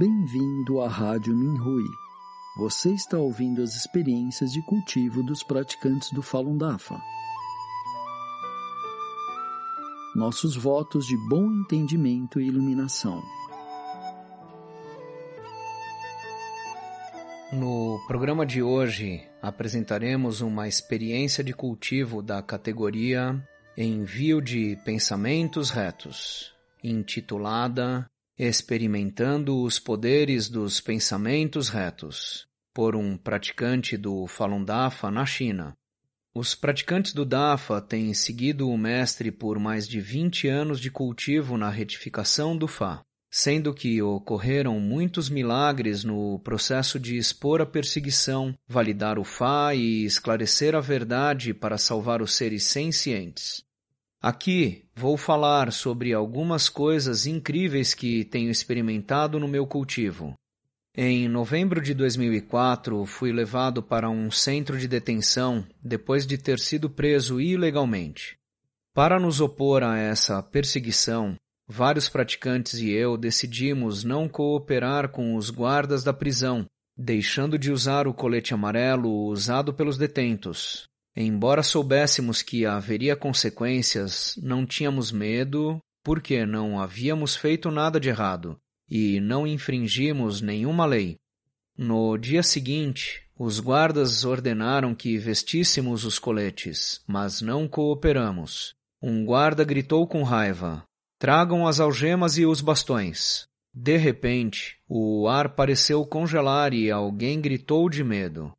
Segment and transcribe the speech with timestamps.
[0.00, 1.84] Bem-vindo à Rádio Minhui.
[2.56, 6.98] Você está ouvindo as experiências de cultivo dos praticantes do Falun Dafa.
[10.16, 13.22] Nossos votos de bom entendimento e iluminação.
[17.52, 23.38] No programa de hoje, apresentaremos uma experiência de cultivo da categoria
[23.76, 28.08] Envio de Pensamentos Retos, intitulada
[28.42, 35.74] Experimentando os Poderes dos Pensamentos Retos, por um praticante do Falun Dafa na China.
[36.34, 41.58] Os praticantes do Dafa têm seguido o mestre por mais de 20 anos de cultivo
[41.58, 48.54] na retificação do Fá, sendo que ocorreram muitos milagres no processo de expor a perseguição,
[48.66, 53.62] validar o Fá e esclarecer a verdade para salvar os seres sencientes.
[54.22, 60.34] Aqui vou falar sobre algumas coisas incríveis que tenho experimentado no meu cultivo.
[60.94, 66.90] Em novembro de 2004, fui levado para um centro de detenção depois de ter sido
[66.90, 68.36] preso ilegalmente.
[68.92, 75.48] Para nos opor a essa perseguição, vários praticantes e eu decidimos não cooperar com os
[75.48, 80.89] guardas da prisão, deixando de usar o colete amarelo usado pelos detentos,
[81.22, 88.56] Embora soubéssemos que haveria consequências, não tínhamos medo, porque não havíamos feito nada de errado
[88.88, 91.16] e não infringimos nenhuma lei.
[91.76, 98.72] No dia seguinte, os guardas ordenaram que vestíssemos os coletes, mas não cooperamos.
[99.02, 100.82] Um guarda gritou com raiva:
[101.18, 103.44] Tragam as algemas e os bastões.
[103.74, 108.50] De repente, o ar pareceu congelar e alguém gritou de medo.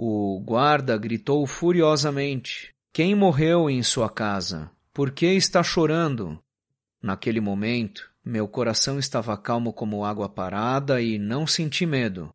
[0.00, 4.70] O guarda gritou furiosamente: Quem morreu em sua casa?
[4.94, 6.38] Por que está chorando?
[7.02, 12.30] Naquele momento, meu coração estava calmo como água parada e não senti medo.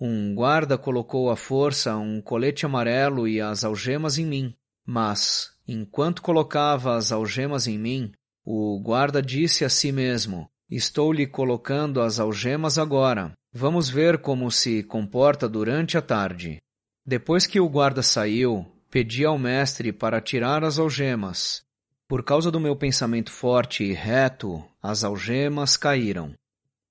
[0.00, 4.54] Um guarda colocou à força um colete amarelo e as algemas em mim.
[4.84, 8.10] Mas, enquanto colocava as algemas em mim,
[8.44, 13.32] o guarda disse a si mesmo: Estou lhe colocando as algemas agora.
[13.52, 16.58] Vamos ver como se comporta durante a tarde.
[17.06, 21.62] Depois que o guarda saiu, pedi ao mestre para tirar as algemas.
[22.08, 26.34] Por causa do meu pensamento forte e reto, as algemas caíram.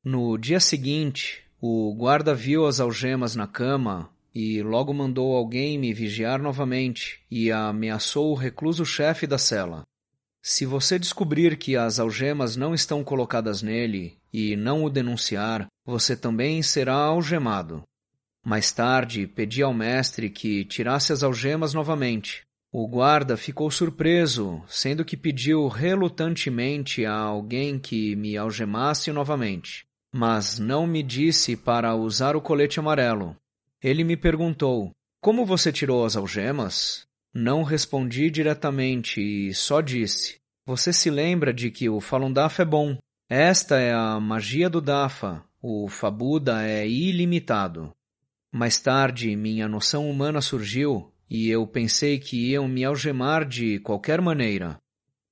[0.01, 5.93] No dia seguinte, o guarda viu as algemas na cama e logo mandou alguém me
[5.93, 9.83] vigiar novamente e ameaçou o recluso-chefe da cela.
[10.41, 16.15] Se você descobrir que as algemas não estão colocadas nele e não o denunciar, você
[16.15, 17.83] também será algemado.
[18.45, 22.43] Mais tarde, pedi ao mestre que tirasse as algemas novamente.
[22.71, 30.59] O guarda ficou surpreso, sendo que pediu relutantemente a alguém que me algemasse novamente, mas
[30.59, 33.35] não me disse para usar o colete amarelo.
[33.81, 37.07] Ele me perguntou: Como você tirou as algemas?
[37.33, 40.35] Não respondi diretamente e só disse:
[40.67, 42.95] Você se lembra de que o Falun Dafa é bom.
[43.27, 45.43] Esta é a magia do Dafa.
[45.61, 47.91] O Fabuda é ilimitado.
[48.57, 54.21] Mais tarde, minha noção humana surgiu e eu pensei que iam me algemar de qualquer
[54.21, 54.77] maneira.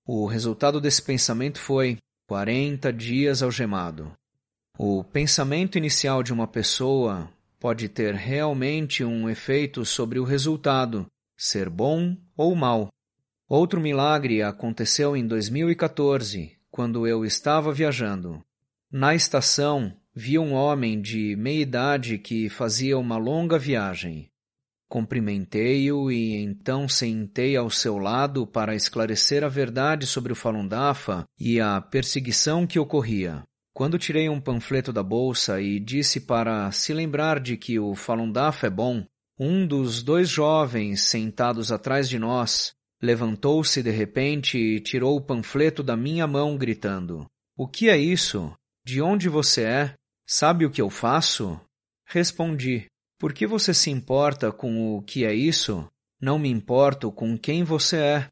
[0.06, 1.96] O resultado desse pensamento foi
[2.28, 4.12] 40 dias algemado.
[4.78, 7.32] O pensamento inicial de uma pessoa
[7.62, 11.08] pode ter realmente um efeito sobre o resultado,
[11.38, 12.90] ser bom ou mal.
[13.48, 18.44] Outro milagre aconteceu em 2014, quando eu estava viajando.
[18.92, 24.30] Na estação, vi um homem de meia idade que fazia uma longa viagem.
[24.90, 31.24] Cumprimentei-o e então sentei ao seu lado para esclarecer a verdade sobre o Falun Dafa
[31.40, 33.44] e a perseguição que ocorria.
[33.74, 38.32] Quando tirei um panfleto da bolsa e disse para se lembrar de que o Falun
[38.32, 39.04] Dafa é bom,
[39.40, 42.72] um dos dois jovens sentados atrás de nós
[43.02, 47.26] levantou-se de repente e tirou o panfleto da minha mão, gritando:
[47.58, 48.54] O que é isso?
[48.86, 49.94] De onde você é?
[50.26, 51.60] Sabe o que eu faço?
[52.06, 52.86] Respondi:
[53.20, 55.88] Por que você se importa com o que é isso?
[56.22, 58.28] Não me importo com quem você é.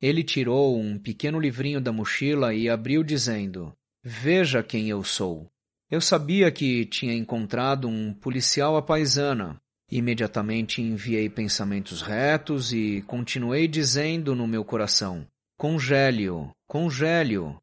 [0.00, 3.72] Ele tirou um pequeno livrinho da mochila e abriu, dizendo:
[4.02, 5.46] Veja quem eu sou.
[5.90, 9.56] Eu sabia que tinha encontrado um policial à paisana.
[9.90, 17.56] Imediatamente enviei pensamentos retos e continuei dizendo no meu coração: Congélio, congélio,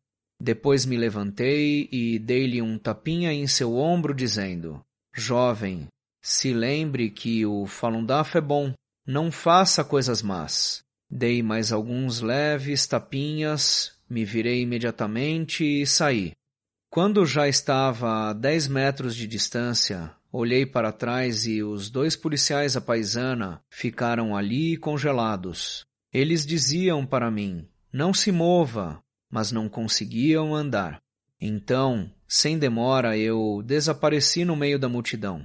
[0.44, 4.82] depois me levantei e dei-lhe um tapinha em seu ombro, dizendo:
[5.16, 5.88] Jovem,
[6.22, 8.74] se lembre que o Falun Dafa é bom,
[9.08, 10.84] não faça coisas más.
[11.10, 16.34] Dei mais alguns leves tapinhas, me virei imediatamente e saí.
[16.90, 22.76] Quando já estava a dez metros de distância, olhei para trás e os dois policiais
[22.76, 25.86] à paisana ficaram ali congelados.
[26.12, 29.03] Eles diziam para mim, não se mova,
[29.34, 31.02] mas não conseguiam andar.
[31.42, 35.44] Então, sem demora, eu desapareci no meio da multidão.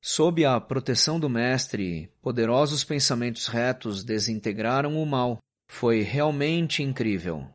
[0.00, 5.40] Sob a proteção do Mestre, poderosos pensamentos retos desintegraram o mal.
[5.66, 7.46] Foi realmente incrível.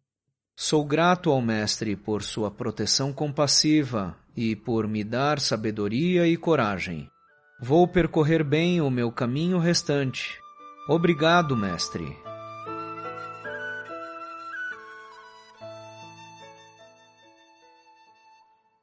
[0.55, 7.09] Sou grato ao Mestre por sua proteção compassiva e por me dar sabedoria e coragem.
[7.59, 10.37] Vou percorrer bem o meu caminho restante.
[10.87, 12.15] Obrigado, Mestre.